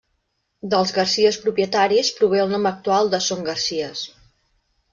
Dels 0.71 0.93
Garcies 0.95 1.37
propietaris 1.43 2.09
prové 2.21 2.41
el 2.47 2.51
nom 2.55 2.67
actual 2.73 3.13
de 3.15 3.23
Son 3.29 3.47
Garcies. 3.51 4.05